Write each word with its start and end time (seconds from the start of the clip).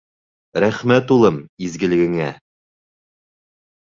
—Рәхмәт, 0.63 1.11
улым, 1.15 1.37
изгелегеңә. 1.67 2.31